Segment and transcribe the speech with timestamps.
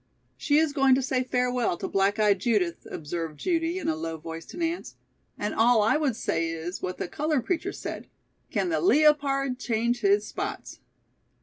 [0.35, 4.17] "She is going to say farewell to black eyed Judith," observed Judy in a low
[4.17, 4.95] voice to Nance,
[5.37, 8.07] "and all I would say is what the colored preacher said:
[8.49, 10.79] 'Can the le o pard change his spots?'"